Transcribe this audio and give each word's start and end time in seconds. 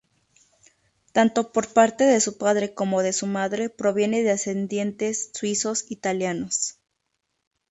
Tanto 1.13 1.51
por 1.51 1.71
parte 1.73 2.05
de 2.05 2.19
su 2.21 2.39
padre 2.39 2.73
como 2.73 3.03
de 3.03 3.13
su 3.13 3.27
madre, 3.27 3.69
proviene 3.69 4.23
de 4.23 4.31
ascendientes 4.31 5.29
suizos-italianos. 5.35 6.79